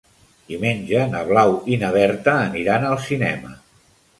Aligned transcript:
Diumenge 0.51 1.03
na 1.11 1.21
Blau 1.27 1.53
i 1.75 1.79
na 1.83 1.91
Berta 1.99 2.35
aniran 2.49 2.89
al 2.89 2.99
cinema. 3.11 3.57